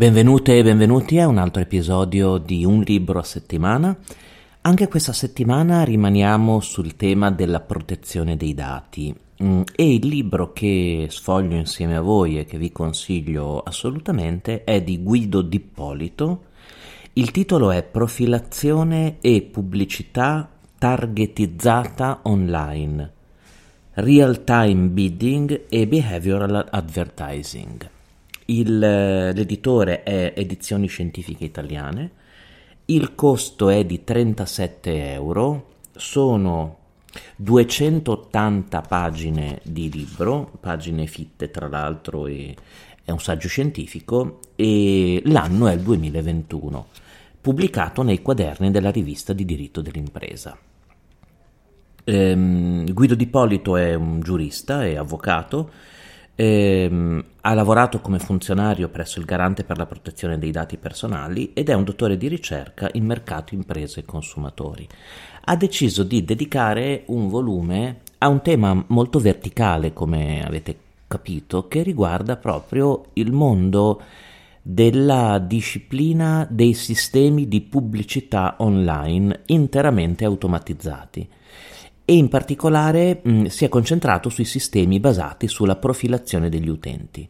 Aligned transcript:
Benvenute 0.00 0.56
e 0.56 0.62
benvenuti 0.62 1.18
a 1.18 1.28
un 1.28 1.36
altro 1.36 1.60
episodio 1.60 2.38
di 2.38 2.64
Un 2.64 2.80
libro 2.80 3.18
a 3.18 3.22
settimana. 3.22 3.94
Anche 4.62 4.88
questa 4.88 5.12
settimana 5.12 5.84
rimaniamo 5.84 6.60
sul 6.60 6.96
tema 6.96 7.30
della 7.30 7.60
protezione 7.60 8.38
dei 8.38 8.54
dati 8.54 9.14
mm, 9.42 9.60
e 9.76 9.92
il 9.92 10.06
libro 10.06 10.54
che 10.54 11.08
sfoglio 11.10 11.54
insieme 11.54 11.96
a 11.96 12.00
voi 12.00 12.38
e 12.38 12.46
che 12.46 12.56
vi 12.56 12.72
consiglio 12.72 13.60
assolutamente 13.60 14.64
è 14.64 14.80
di 14.80 15.02
Guido 15.02 15.42
D'Ippolito. 15.42 16.44
Il 17.12 17.30
titolo 17.30 17.70
è 17.70 17.82
Profilazione 17.82 19.18
e 19.20 19.42
pubblicità 19.42 20.48
targetizzata 20.78 22.20
online. 22.22 23.12
Real 23.92 24.44
time 24.44 24.88
bidding 24.88 25.64
e 25.68 25.86
behavioral 25.86 26.68
advertising. 26.70 27.98
Il, 28.50 28.78
l'editore 28.78 30.02
è 30.02 30.32
Edizioni 30.34 30.88
Scientifiche 30.88 31.44
Italiane, 31.44 32.10
il 32.86 33.14
costo 33.14 33.68
è 33.68 33.84
di 33.84 34.02
37 34.02 35.12
euro, 35.12 35.66
sono 35.94 36.78
280 37.36 38.80
pagine 38.80 39.60
di 39.62 39.88
libro, 39.88 40.50
pagine 40.58 41.06
fitte 41.06 41.52
tra 41.52 41.68
l'altro, 41.68 42.26
e 42.26 42.56
è 43.04 43.12
un 43.12 43.20
saggio 43.20 43.46
scientifico 43.46 44.40
e 44.56 45.22
l'anno 45.26 45.68
è 45.68 45.74
il 45.74 45.82
2021, 45.82 46.86
pubblicato 47.40 48.02
nei 48.02 48.20
quaderni 48.20 48.72
della 48.72 48.90
rivista 48.90 49.32
di 49.32 49.44
diritto 49.44 49.80
dell'impresa. 49.80 50.58
Ehm, 52.02 52.92
Guido 52.92 53.14
Di 53.14 53.28
Polito 53.28 53.76
è 53.76 53.94
un 53.94 54.18
giurista 54.20 54.84
e 54.84 54.96
avvocato 54.96 55.70
Ehm, 56.42 57.22
ha 57.42 57.52
lavorato 57.52 58.00
come 58.00 58.18
funzionario 58.18 58.88
presso 58.88 59.18
il 59.18 59.26
Garante 59.26 59.62
per 59.62 59.76
la 59.76 59.84
protezione 59.84 60.38
dei 60.38 60.50
dati 60.50 60.78
personali 60.78 61.52
ed 61.52 61.68
è 61.68 61.74
un 61.74 61.84
dottore 61.84 62.16
di 62.16 62.28
ricerca 62.28 62.88
in 62.94 63.04
mercato, 63.04 63.54
imprese 63.54 64.00
e 64.00 64.04
consumatori. 64.06 64.88
Ha 65.44 65.56
deciso 65.56 66.02
di 66.02 66.24
dedicare 66.24 67.02
un 67.08 67.28
volume 67.28 68.00
a 68.16 68.28
un 68.28 68.40
tema 68.40 68.82
molto 68.86 69.18
verticale, 69.18 69.92
come 69.92 70.42
avete 70.42 70.78
capito, 71.06 71.68
che 71.68 71.82
riguarda 71.82 72.38
proprio 72.38 73.08
il 73.14 73.32
mondo 73.32 74.00
della 74.62 75.38
disciplina 75.38 76.46
dei 76.48 76.72
sistemi 76.72 77.48
di 77.48 77.60
pubblicità 77.60 78.54
online 78.60 79.42
interamente 79.46 80.24
automatizzati 80.24 81.28
e 82.10 82.16
in 82.16 82.28
particolare 82.28 83.20
mh, 83.22 83.44
si 83.44 83.64
è 83.64 83.68
concentrato 83.68 84.30
sui 84.30 84.44
sistemi 84.44 84.98
basati 84.98 85.46
sulla 85.46 85.76
profilazione 85.76 86.48
degli 86.48 86.68
utenti. 86.68 87.28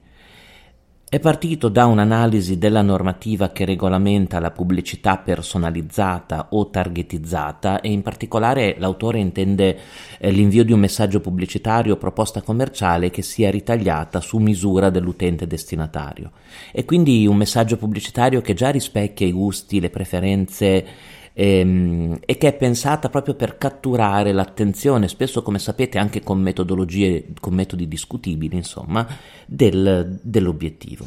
È 1.06 1.20
partito 1.20 1.68
da 1.68 1.84
un'analisi 1.84 2.56
della 2.56 2.80
normativa 2.80 3.50
che 3.50 3.66
regolamenta 3.66 4.40
la 4.40 4.52
pubblicità 4.52 5.18
personalizzata 5.18 6.46
o 6.52 6.70
targetizzata 6.70 7.82
e 7.82 7.90
in 7.90 8.00
particolare 8.00 8.76
l'autore 8.78 9.18
intende 9.18 9.78
eh, 10.18 10.30
l'invio 10.30 10.64
di 10.64 10.72
un 10.72 10.80
messaggio 10.80 11.20
pubblicitario 11.20 11.92
o 11.92 11.98
proposta 11.98 12.40
commerciale 12.40 13.10
che 13.10 13.20
sia 13.20 13.50
ritagliata 13.50 14.20
su 14.20 14.38
misura 14.38 14.88
dell'utente 14.88 15.46
destinatario 15.46 16.30
e 16.72 16.86
quindi 16.86 17.26
un 17.26 17.36
messaggio 17.36 17.76
pubblicitario 17.76 18.40
che 18.40 18.54
già 18.54 18.70
rispecchia 18.70 19.26
i 19.26 19.32
gusti, 19.32 19.78
le 19.78 19.90
preferenze 19.90 21.18
ehm, 21.32 22.18
e 22.24 22.36
che 22.38 22.48
è 22.48 22.52
pensata 22.54 23.08
proprio 23.08 23.34
per 23.34 23.58
catturare 23.58 24.32
l'attenzione, 24.32 25.08
spesso 25.08 25.42
come 25.42 25.58
sapete 25.58 25.98
anche 25.98 26.22
con 26.22 26.40
metodologie, 26.40 27.28
con 27.40 27.54
metodi 27.54 27.88
discutibili, 27.88 28.56
insomma, 28.56 29.06
del, 29.46 30.18
dell'obiettivo. 30.22 31.06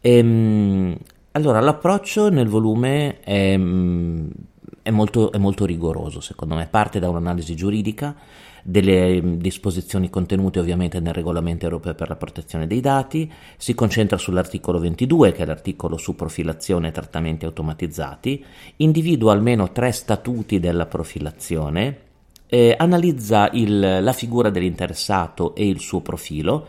Ehm, 0.00 0.96
allora, 1.32 1.60
l'approccio 1.60 2.28
nel 2.28 2.48
volume 2.48 3.20
è, 3.20 3.52
è, 3.52 4.90
molto, 4.90 5.32
è 5.32 5.38
molto 5.38 5.64
rigoroso, 5.64 6.20
secondo 6.20 6.54
me, 6.54 6.66
parte 6.70 6.98
da 6.98 7.08
un'analisi 7.08 7.56
giuridica, 7.56 8.14
delle 8.62 9.20
mm, 9.20 9.34
disposizioni 9.34 10.08
contenute 10.08 10.60
ovviamente 10.60 11.00
nel 11.00 11.12
regolamento 11.12 11.64
europeo 11.64 11.94
per 11.94 12.08
la 12.08 12.16
protezione 12.16 12.66
dei 12.66 12.80
dati, 12.80 13.30
si 13.56 13.74
concentra 13.74 14.16
sull'articolo 14.16 14.78
22 14.78 15.32
che 15.32 15.42
è 15.42 15.46
l'articolo 15.46 15.96
su 15.96 16.14
profilazione 16.14 16.88
e 16.88 16.92
trattamenti 16.92 17.44
automatizzati, 17.44 18.44
individua 18.76 19.32
almeno 19.32 19.72
tre 19.72 19.92
statuti 19.92 20.60
della 20.60 20.86
profilazione, 20.86 21.98
eh, 22.46 22.74
analizza 22.78 23.50
il, 23.52 24.02
la 24.02 24.12
figura 24.12 24.50
dell'interessato 24.50 25.54
e 25.54 25.66
il 25.66 25.80
suo 25.80 26.00
profilo, 26.00 26.68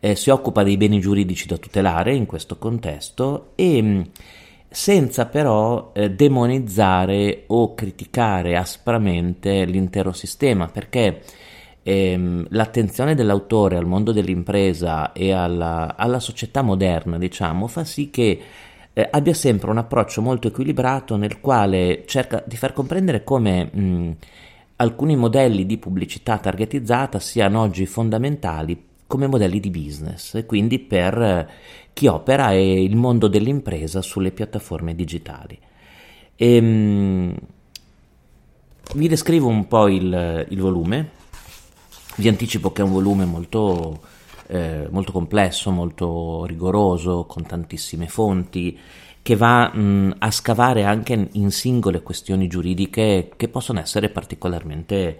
eh, 0.00 0.14
si 0.14 0.30
occupa 0.30 0.62
dei 0.62 0.76
beni 0.76 1.00
giuridici 1.00 1.46
da 1.46 1.56
tutelare 1.56 2.14
in 2.14 2.26
questo 2.26 2.56
contesto 2.56 3.52
e 3.54 3.82
mm, 3.82 4.00
senza 4.70 5.26
però 5.26 5.92
eh, 5.94 6.10
demonizzare 6.10 7.44
o 7.48 7.74
criticare 7.74 8.56
aspramente 8.56 9.64
l'intero 9.64 10.12
sistema, 10.12 10.66
perché 10.66 11.22
ehm, 11.82 12.46
l'attenzione 12.50 13.14
dell'autore 13.14 13.76
al 13.76 13.86
mondo 13.86 14.12
dell'impresa 14.12 15.12
e 15.12 15.32
alla, 15.32 15.96
alla 15.96 16.20
società 16.20 16.62
moderna, 16.62 17.18
diciamo, 17.18 17.66
fa 17.66 17.84
sì 17.84 18.10
che 18.10 18.40
eh, 18.92 19.08
abbia 19.10 19.34
sempre 19.34 19.70
un 19.70 19.78
approccio 19.78 20.20
molto 20.20 20.48
equilibrato 20.48 21.16
nel 21.16 21.40
quale 21.40 22.04
cerca 22.06 22.42
di 22.46 22.56
far 22.56 22.72
comprendere 22.72 23.24
come 23.24 23.64
mh, 23.64 24.16
alcuni 24.76 25.16
modelli 25.16 25.66
di 25.66 25.78
pubblicità 25.78 26.38
targetizzata 26.38 27.18
siano 27.18 27.60
oggi 27.60 27.86
fondamentali 27.86 28.87
come 29.08 29.26
modelli 29.26 29.58
di 29.58 29.70
business 29.70 30.34
e 30.34 30.46
quindi 30.46 30.78
per 30.78 31.50
chi 31.92 32.06
opera 32.06 32.52
e 32.52 32.84
il 32.84 32.94
mondo 32.94 33.26
dell'impresa 33.26 34.02
sulle 34.02 34.30
piattaforme 34.30 34.94
digitali. 34.94 35.58
E, 36.36 36.54
ehm, 36.54 37.34
vi 38.94 39.08
descrivo 39.08 39.48
un 39.48 39.66
po' 39.66 39.88
il, 39.88 40.46
il, 40.48 40.60
volume, 40.60 41.10
vi 42.16 42.28
anticipo 42.28 42.70
che 42.70 42.82
è 42.82 42.84
un 42.84 42.92
volume 42.92 43.24
molto, 43.24 44.00
eh, 44.46 44.86
molto 44.90 45.10
complesso, 45.10 45.70
molto 45.70 46.44
rigoroso, 46.44 47.24
con 47.24 47.44
tantissime 47.44 48.06
fonti, 48.08 48.78
che 49.22 49.36
va 49.36 49.74
mh, 49.74 50.16
a 50.18 50.30
scavare 50.30 50.84
anche 50.84 51.28
in 51.32 51.50
singole 51.50 52.02
questioni 52.02 52.46
giuridiche 52.46 53.30
che 53.36 53.48
possono 53.48 53.80
essere 53.80 54.10
particolarmente 54.10 55.18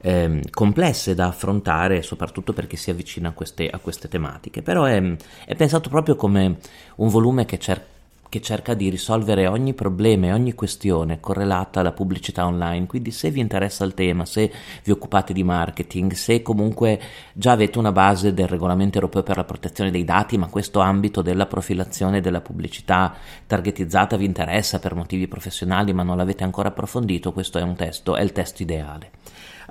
eh, 0.00 0.42
complesse 0.50 1.14
da 1.14 1.26
affrontare, 1.26 2.02
soprattutto 2.02 2.52
perché 2.52 2.76
si 2.76 2.90
avvicina 2.90 3.28
a 3.28 3.32
queste, 3.32 3.68
a 3.68 3.78
queste 3.78 4.08
tematiche, 4.08 4.62
però 4.62 4.84
è, 4.84 5.00
è, 5.44 5.54
pensato 5.54 5.88
proprio 5.88 6.16
come 6.16 6.56
un 6.96 7.08
volume 7.08 7.44
che 7.44 7.58
cerca 7.58 7.98
che 8.30 8.40
cerca 8.40 8.74
di 8.74 8.88
risolvere 8.88 9.48
ogni 9.48 9.74
problema 9.74 10.26
e 10.26 10.32
ogni 10.32 10.54
questione 10.54 11.18
correlata 11.18 11.80
alla 11.80 11.90
pubblicità 11.90 12.46
online. 12.46 12.86
Quindi 12.86 13.10
se 13.10 13.28
vi 13.32 13.40
interessa 13.40 13.84
il 13.84 13.92
tema, 13.92 14.24
se 14.24 14.52
vi 14.84 14.92
occupate 14.92 15.32
di 15.32 15.42
marketing, 15.42 16.12
se 16.12 16.40
comunque 16.40 17.00
già 17.32 17.50
avete 17.50 17.78
una 17.78 17.90
base 17.90 18.32
del 18.32 18.46
regolamento 18.46 18.98
europeo 18.98 19.24
per 19.24 19.36
la 19.36 19.42
protezione 19.42 19.90
dei 19.90 20.04
dati, 20.04 20.38
ma 20.38 20.46
questo 20.46 20.78
ambito 20.78 21.22
della 21.22 21.46
profilazione 21.46 22.20
della 22.20 22.40
pubblicità 22.40 23.14
targetizzata 23.48 24.16
vi 24.16 24.26
interessa 24.26 24.78
per 24.78 24.94
motivi 24.94 25.26
professionali, 25.26 25.92
ma 25.92 26.04
non 26.04 26.16
l'avete 26.16 26.44
ancora 26.44 26.68
approfondito, 26.68 27.32
questo 27.32 27.58
è 27.58 27.62
un 27.62 27.74
testo, 27.74 28.14
è 28.14 28.22
il 28.22 28.30
testo 28.30 28.62
ideale. 28.62 29.10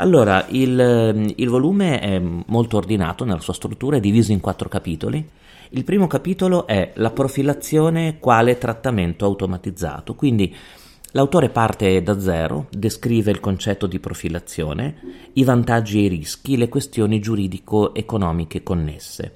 Allora, 0.01 0.45
il, 0.49 1.33
il 1.35 1.49
volume 1.49 1.99
è 1.99 2.19
molto 2.19 2.77
ordinato 2.77 3.25
nella 3.25 3.41
sua 3.41 3.53
struttura, 3.53 3.97
è 3.97 3.99
diviso 3.99 4.31
in 4.31 4.39
quattro 4.39 4.69
capitoli. 4.69 5.27
Il 5.71 5.83
primo 5.83 6.07
capitolo 6.07 6.67
è 6.67 6.93
la 6.95 7.11
profilazione 7.11 8.17
quale 8.17 8.57
trattamento 8.57 9.25
automatizzato, 9.25 10.15
quindi 10.15 10.55
l'autore 11.11 11.49
parte 11.49 12.01
da 12.01 12.17
zero, 12.17 12.67
descrive 12.71 13.31
il 13.31 13.41
concetto 13.41 13.87
di 13.87 13.99
profilazione, 13.99 14.95
i 15.33 15.43
vantaggi 15.43 15.99
e 15.99 16.03
i 16.03 16.07
rischi, 16.07 16.55
le 16.55 16.69
questioni 16.69 17.19
giuridico-economiche 17.19 18.63
connesse. 18.63 19.33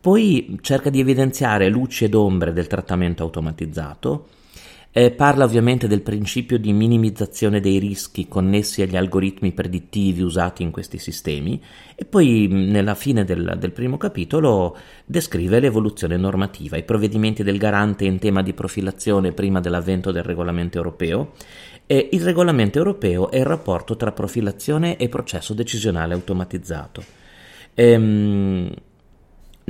Poi 0.00 0.56
cerca 0.62 0.88
di 0.88 1.00
evidenziare 1.00 1.68
luci 1.68 2.04
ed 2.04 2.14
ombre 2.14 2.54
del 2.54 2.68
trattamento 2.68 3.22
automatizzato, 3.22 4.28
eh, 4.92 5.12
parla 5.12 5.44
ovviamente 5.44 5.86
del 5.86 6.02
principio 6.02 6.58
di 6.58 6.72
minimizzazione 6.72 7.60
dei 7.60 7.78
rischi 7.78 8.26
connessi 8.26 8.82
agli 8.82 8.96
algoritmi 8.96 9.52
predittivi 9.52 10.22
usati 10.22 10.62
in 10.62 10.72
questi 10.72 10.98
sistemi 10.98 11.62
e 11.94 12.04
poi 12.04 12.48
nella 12.50 12.94
fine 12.94 13.24
del, 13.24 13.56
del 13.58 13.70
primo 13.70 13.96
capitolo 13.96 14.76
descrive 15.06 15.60
l'evoluzione 15.60 16.16
normativa, 16.16 16.76
i 16.76 16.82
provvedimenti 16.82 17.44
del 17.44 17.58
garante 17.58 18.04
in 18.04 18.18
tema 18.18 18.42
di 18.42 18.52
profilazione 18.52 19.32
prima 19.32 19.60
dell'avvento 19.60 20.10
del 20.10 20.24
regolamento 20.24 20.78
europeo 20.78 21.32
e 21.86 22.08
il 22.12 22.22
regolamento 22.22 22.78
europeo 22.78 23.30
e 23.30 23.38
il 23.38 23.46
rapporto 23.46 23.96
tra 23.96 24.12
profilazione 24.12 24.96
e 24.96 25.08
processo 25.08 25.54
decisionale 25.54 26.14
automatizzato. 26.14 27.02
Ehm, 27.74 28.72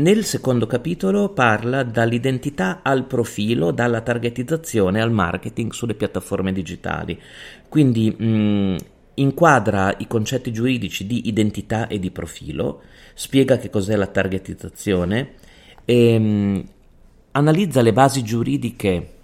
nel 0.01 0.25
secondo 0.25 0.67
capitolo 0.67 1.29
parla 1.29 1.83
dall'identità 1.83 2.81
al 2.83 3.05
profilo, 3.05 3.71
dalla 3.71 4.01
targetizzazione 4.01 5.01
al 5.01 5.13
marketing 5.13 5.73
sulle 5.73 5.95
piattaforme 5.95 6.53
digitali. 6.53 7.21
Quindi 7.69 8.11
mh, 8.11 8.77
inquadra 9.15 9.95
i 9.99 10.07
concetti 10.07 10.53
giuridici 10.53 11.07
di 11.07 11.29
identità 11.29 11.87
e 11.87 11.99
di 11.99 12.11
profilo, 12.11 12.83
spiega 13.15 13.59
che 13.59 13.69
cos'è 13.69 13.95
la 13.97 14.07
targetizzazione 14.07 15.35
e 15.85 16.19
mh, 16.19 16.65
analizza 17.33 17.83
le 17.83 17.93
basi 17.93 18.23
giuridiche 18.23 19.20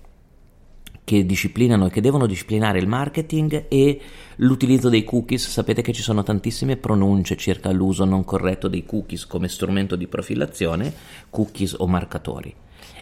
che 1.06 1.25
disciplinano 1.25 1.87
e 1.87 1.91
che 1.91 2.00
devono 2.00 2.26
disciplinare 2.26 2.81
il 2.81 2.88
marketing 2.88 3.67
e 3.69 4.00
l'utilizzo 4.38 4.88
dei 4.88 5.05
cookies. 5.05 5.49
Sapete 5.49 5.81
che 5.81 5.93
ci 5.93 6.03
sono 6.03 6.25
tantissime 6.25 6.76
pronunce 6.76 7.37
circa 7.37 7.70
l'uso 7.70 8.05
non 8.05 8.25
corretto 8.25 8.67
dei 8.67 8.85
cookies 8.85 9.25
come 9.25 9.47
strumento 9.47 9.94
di 9.94 10.08
profilazione, 10.08 10.93
cookies 11.31 11.76
o 11.79 11.87
marcatori. 11.87 12.53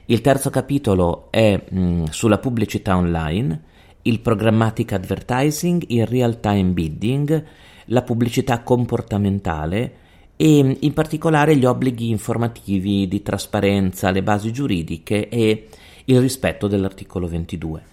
Il 0.04 0.20
terzo 0.20 0.50
capitolo 0.50 1.28
è 1.30 1.58
mh, 1.66 2.04
sulla 2.10 2.36
pubblicità 2.36 2.94
online, 2.94 3.62
il 4.02 4.20
programmatic 4.20 4.92
advertising, 4.92 5.84
il 5.88 6.04
real 6.04 6.40
time 6.40 6.72
bidding, 6.72 7.44
la 7.86 8.02
pubblicità 8.02 8.60
comportamentale 8.60 9.94
e 10.36 10.76
in 10.78 10.92
particolare 10.92 11.56
gli 11.56 11.64
obblighi 11.64 12.10
informativi 12.10 13.08
di 13.08 13.22
trasparenza, 13.22 14.10
le 14.10 14.22
basi 14.22 14.52
giuridiche 14.52 15.30
e 15.30 15.68
il 16.04 16.20
rispetto 16.20 16.68
dell'articolo 16.68 17.26
22. 17.26 17.92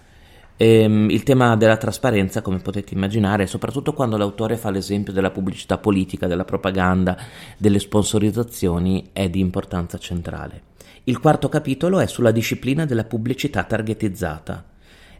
Ehm, 0.62 1.10
il 1.10 1.24
tema 1.24 1.56
della 1.56 1.76
trasparenza, 1.76 2.40
come 2.40 2.58
potete 2.58 2.94
immaginare, 2.94 3.48
soprattutto 3.48 3.94
quando 3.94 4.16
l'autore 4.16 4.56
fa 4.56 4.70
l'esempio 4.70 5.12
della 5.12 5.32
pubblicità 5.32 5.76
politica, 5.76 6.28
della 6.28 6.44
propaganda, 6.44 7.18
delle 7.56 7.80
sponsorizzazioni, 7.80 9.08
è 9.12 9.28
di 9.28 9.40
importanza 9.40 9.98
centrale. 9.98 10.62
Il 11.02 11.18
quarto 11.18 11.48
capitolo 11.48 11.98
è 11.98 12.06
sulla 12.06 12.30
disciplina 12.30 12.84
della 12.84 13.02
pubblicità 13.02 13.64
targetizzata 13.64 14.64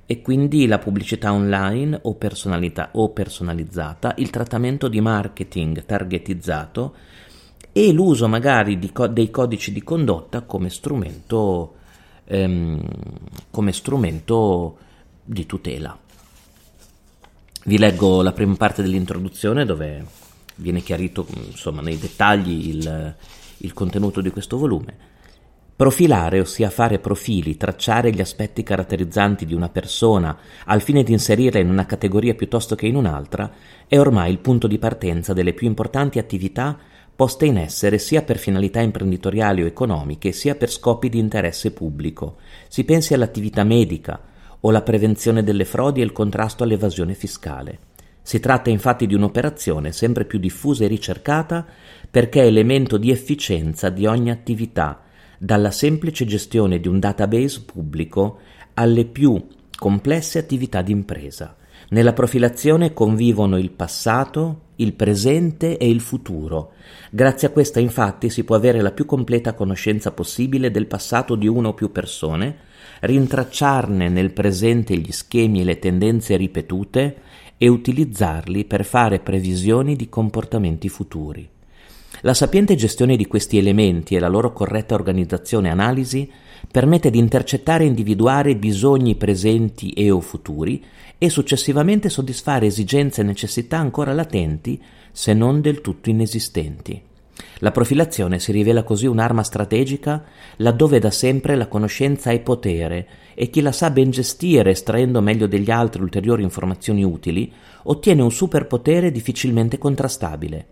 e 0.07 0.23
quindi 0.23 0.69
la 0.69 0.79
pubblicità 0.79 1.33
online 1.33 1.99
o, 2.03 2.17
o 2.93 3.09
personalizzata, 3.09 4.15
il 4.19 4.31
trattamento 4.31 4.87
di 4.87 5.01
marketing 5.01 5.85
targetizzato 5.85 6.95
e 7.73 7.91
l'uso 7.91 8.29
magari 8.29 8.93
co- 8.93 9.09
dei 9.09 9.33
codici 9.33 9.73
di 9.73 9.83
condotta 9.83 10.43
come 10.43 10.71
strumento, 10.71 11.75
ehm, 12.27 12.81
come 13.51 13.73
strumento 13.73 14.77
di 15.33 15.47
tutela. 15.47 15.99
Vi 17.65 17.79
leggo 17.79 18.23
la 18.23 18.33
prima 18.33 18.57
parte 18.57 18.83
dell'introduzione 18.83 19.65
dove 19.65 20.05
viene 20.57 20.81
chiarito 20.81 21.27
insomma, 21.47 21.81
nei 21.81 21.99
dettagli 21.99 22.69
il, 22.69 23.17
il 23.59 23.73
contenuto 23.73 24.21
di 24.21 24.31
questo 24.31 24.59
volume. 24.59 25.11
Profilare, 25.75 26.39
ossia 26.39 26.71
fare 26.71 26.99
profili, 26.99 27.57
tracciare 27.57 28.13
gli 28.13 28.21
aspetti 28.21 28.63
caratterizzanti 28.63 29.47
di 29.47 29.55
una 29.55 29.69
persona 29.69 30.37
al 30.67 30.83
fine 30.83 31.03
di 31.03 31.13
inserirla 31.13 31.59
in 31.59 31.71
una 31.71 31.87
categoria 31.87 32.35
piuttosto 32.35 32.75
che 32.75 32.87
in 32.87 32.95
un'altra, 32.95 33.51
è 33.89 33.99
ormai 33.99 34.31
il 34.31 34.39
punto 34.39 34.67
di 34.67 34.79
partenza 34.79 35.33
delle 35.33 35.55
più 35.55 35.67
importanti 35.67 36.19
attività 36.19 36.79
poste 37.15 37.47
in 37.47 37.59
essere 37.59 37.99
sia 37.99 38.23
per 38.23 38.39
finalità 38.39 38.81
imprenditoriali 38.81 39.63
o 39.63 39.67
economiche, 39.67 40.33
sia 40.33 40.55
per 40.55 40.71
scopi 40.71 41.09
di 41.09 41.19
interesse 41.19 41.73
pubblico. 41.73 42.37
Si 42.69 42.85
pensi 42.85 43.15
all'attività 43.15 43.65
medica, 43.65 44.21
o 44.63 44.71
la 44.71 44.83
prevenzione 44.83 45.43
delle 45.43 45.65
frodi 45.65 46.01
e 46.01 46.05
il 46.05 46.13
contrasto 46.13 46.65
all'evasione 46.65 47.15
fiscale. 47.15 47.79
Si 48.23 48.39
tratta 48.39 48.71
infatti 48.71 49.07
di 49.07 49.15
un'operazione 49.15 49.93
sempre 49.93 50.25
più 50.25 50.39
diffusa 50.39 50.85
e 50.85 50.89
ricercata 50.89 51.67
perché 52.11 52.43
è 52.43 52.47
elemento 52.47 52.97
di 52.97 53.11
efficienza 53.11 53.89
di 53.89 54.07
ogni 54.07 54.31
attività, 54.31 55.03
dalla 55.39 55.73
semplice 55.73 56.25
gestione 56.25 56.79
di 56.79 56.87
un 56.87 57.01
database 57.01 57.63
pubblico 57.63 58.39
alle 58.75 59.05
più 59.05 59.45
complesse 59.77 60.39
attività 60.39 60.83
di 60.83 60.93
impresa. 60.93 61.57
Nella 61.89 62.13
profilazione 62.13 62.93
convivono 62.93 63.59
il 63.59 63.71
passato, 63.71 64.61
il 64.77 64.93
presente 64.93 65.77
e 65.77 65.89
il 65.89 66.01
futuro. 66.01 66.73
Grazie 67.11 67.49
a 67.49 67.51
questa 67.51 67.81
infatti 67.81 68.31
si 68.31 68.45
può 68.45 68.55
avere 68.55 68.81
la 68.81 68.93
più 68.93 69.05
completa 69.05 69.53
conoscenza 69.53 70.13
possibile 70.13 70.71
del 70.71 70.87
passato 70.87 71.35
di 71.35 71.49
una 71.49 71.69
o 71.69 71.75
più 71.75 71.91
persone, 71.91 72.71
rintracciarne 73.01 74.09
nel 74.09 74.33
presente 74.33 74.97
gli 74.97 75.13
schemi 75.13 75.61
e 75.61 75.65
le 75.65 75.79
tendenze 75.79 76.37
ripetute 76.37 77.17
e 77.57 77.69
utilizzarli 77.69 78.65
per 78.65 78.85
fare 78.85 79.21
previsioni 79.21 79.97
di 79.97 80.09
comportamenti 80.09 80.89
futuri. 80.89 81.49
La 82.23 82.35
sapiente 82.35 82.75
gestione 82.75 83.17
di 83.17 83.27
questi 83.27 83.59
elementi 83.59 84.15
e 84.15 84.19
la 84.19 84.29
loro 84.29 84.53
corretta 84.53 84.95
organizzazione 84.95 85.69
e 85.69 85.71
analisi 85.71 86.31
permette 86.71 87.11
di 87.11 87.19
intercettare 87.19 87.85
e 87.85 87.89
individuare 87.89 88.57
bisogni 88.57 89.17
presenti 89.17 89.91
e 89.91 90.11
o 90.11 90.21
futuri 90.21 90.85
e 91.19 91.29
successivamente 91.31 92.09
soddisfare 92.09 92.67
esigenze 92.67 93.21
e 93.21 93.25
necessità 93.25 93.79
ancora 93.79 94.13
latenti 94.13 94.81
se 95.11 95.35
non 95.35 95.61
del 95.61 95.81
tutto 95.81 96.11
inesistenti. 96.11 97.11
La 97.59 97.71
profilazione 97.71 98.39
si 98.39 98.53
rivela 98.53 98.83
così 98.83 99.07
un'arma 99.07 99.43
strategica 99.43 100.25
laddove 100.57 100.99
da 100.99 101.11
sempre 101.11 101.55
la 101.55 101.69
conoscenza 101.69 102.31
è 102.31 102.41
potere 102.41 103.09
e 103.35 103.49
chi 103.51 103.61
la 103.61 103.73
sa 103.73 103.91
ben 103.91 104.11
gestire 104.11 104.71
estraendo 104.71 105.21
meglio 105.21 105.47
degli 105.47 105.71
altri 105.71 106.03
ulteriori 106.03 106.43
informazioni 106.43 107.05
utili 107.05 107.53
ottiene 107.85 108.23
un 108.23 108.31
superpotere 108.31 109.11
difficilmente 109.11 109.79
contrastabile. 109.79 110.67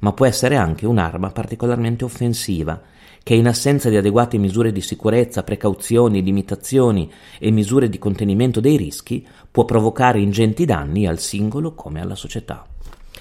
Ma 0.00 0.12
può 0.12 0.26
essere 0.26 0.56
anche 0.56 0.86
un'arma 0.86 1.30
particolarmente 1.30 2.04
offensiva, 2.04 2.80
che 3.22 3.34
in 3.34 3.48
assenza 3.48 3.88
di 3.88 3.96
adeguate 3.96 4.38
misure 4.38 4.72
di 4.72 4.80
sicurezza, 4.80 5.42
precauzioni, 5.42 6.22
limitazioni 6.22 7.10
e 7.38 7.50
misure 7.50 7.88
di 7.88 7.98
contenimento 7.98 8.60
dei 8.60 8.76
rischi, 8.76 9.26
può 9.50 9.64
provocare 9.64 10.20
ingenti 10.20 10.64
danni 10.64 11.06
al 11.06 11.18
singolo 11.18 11.74
come 11.74 12.00
alla 12.00 12.14
società. 12.14 12.64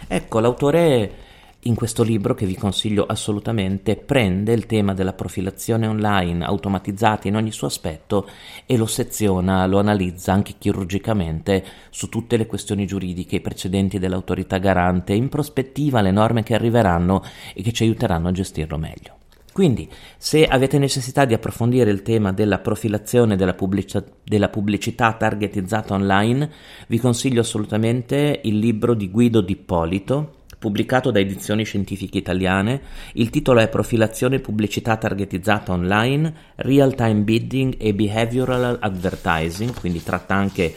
Ecco, 0.08 0.40
l'autore 0.40 1.25
in 1.68 1.74
questo 1.74 2.04
libro 2.04 2.36
che 2.36 2.46
vi 2.46 2.56
consiglio 2.56 3.06
assolutamente 3.06 3.96
prende 3.96 4.54
il 4.54 4.68
tema 4.68 4.94
della 4.94 5.14
profilazione 5.14 5.88
online 5.88 6.46
automatizzata 6.46 7.28
in 7.28 7.36
ogni 7.36 7.52
suo 7.52 7.66
aspetto 7.68 8.30
e 8.68 8.78
lo 8.78 8.86
seziona, 8.86 9.66
lo 9.66 9.80
analizza 9.80 10.32
anche 10.32 10.56
chirurgicamente 10.60 11.66
su 11.90 12.08
tutte 12.08 12.38
le 12.38 12.46
questioni 12.46 12.86
giuridiche, 12.86 13.38
i 13.38 13.42
precedenti 13.42 13.98
dell'autorità 13.98 14.60
garante, 14.60 15.14
in 15.14 15.28
prospettiva 15.28 16.02
le 16.02 16.12
norme 16.12 16.44
che 16.44 16.54
arriveranno 16.54 17.24
e 17.56 17.64
che 17.64 17.72
ci 17.72 17.84
aiuteranno 17.84 18.28
a 18.28 18.32
gestirlo 18.32 18.78
meglio. 18.78 19.18
Quindi, 19.52 19.90
se 20.18 20.46
avete 20.46 20.78
necessità 20.78 21.26
di 21.26 21.34
approfondire 21.34 21.90
il 21.90 22.04
tema 22.04 22.32
della 22.32 22.60
profilazione 22.60 23.36
della, 23.38 23.54
pubblici- 23.54 24.04
della 24.24 24.50
pubblicità 24.50 25.14
targetizzata 25.14 25.96
online, 25.96 26.52
vi 26.88 27.00
consiglio 27.00 27.40
assolutamente 27.40 28.42
il 28.44 28.60
libro 28.60 28.94
di 28.94 29.10
Guido 29.10 29.42
D'Ippolito, 29.42 30.44
pubblicato 30.66 31.12
da 31.12 31.20
Edizioni 31.20 31.64
Scientifiche 31.64 32.18
Italiane. 32.18 32.82
Il 33.14 33.30
titolo 33.30 33.60
è 33.60 33.70
Profilazione 33.70 34.40
pubblicità 34.40 34.98
targetizzata 34.98 35.72
online, 35.72 36.34
Real 36.56 36.96
Time 36.96 37.22
Bidding 37.22 37.76
e 37.78 37.94
Behavioral 37.94 38.80
Advertising, 38.82 39.80
quindi 39.80 40.02
tratta 40.02 40.34
anche 40.34 40.74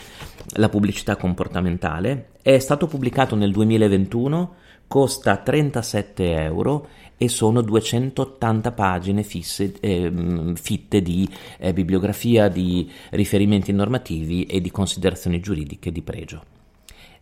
la 0.57 0.69
pubblicità 0.69 1.17
comportamentale. 1.17 2.33
È 2.43 2.59
stato 2.59 2.87
pubblicato 2.87 3.35
nel 3.35 3.51
2021, 3.51 4.55
costa 4.87 5.39
37 5.39 6.35
euro 6.35 6.89
e 7.17 7.29
sono 7.31 7.63
280 7.63 8.73
pagine 8.73 9.23
fisse, 9.23 9.73
eh, 9.81 10.53
fitte 10.55 11.01
di 11.01 11.27
eh, 11.57 11.73
bibliografia, 11.73 12.49
di 12.49 12.91
riferimenti 13.13 13.73
normativi 13.73 14.45
e 14.45 14.61
di 14.61 14.71
considerazioni 14.71 15.41
giuridiche 15.41 15.91
di 15.91 16.03
pregio. 16.03 16.58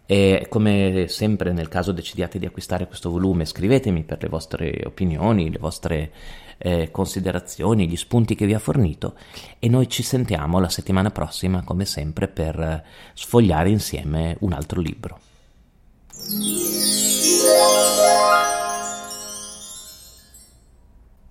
E 0.07 0.47
come 0.49 1.07
sempre 1.09 1.53
nel 1.53 1.69
caso 1.69 1.91
decidiate 1.91 2.39
di 2.39 2.47
acquistare 2.47 2.87
questo 2.87 3.11
volume, 3.11 3.45
scrivetemi 3.45 4.05
per 4.05 4.23
le 4.23 4.29
vostre 4.29 4.83
opinioni, 4.85 5.51
le 5.51 5.59
vostre 5.59 6.13
eh, 6.59 6.91
considerazioni, 6.91 7.89
gli 7.89 7.97
spunti 7.97 8.35
che 8.35 8.47
vi 8.47 8.55
ha 8.55 8.59
fornito 8.59 9.15
e 9.59 9.69
noi 9.69 9.89
ci 9.89 10.03
sentiamo 10.03 10.61
la 10.61 10.69
settimana 10.69 11.11
prossima 11.11 11.63
come 11.65 11.85
sempre 11.85 12.29
per 12.29 12.85
sfogliare 13.15 13.69
insieme 13.69 14.37
un 14.41 14.53
altro 14.53 14.81
libro. 14.81 15.19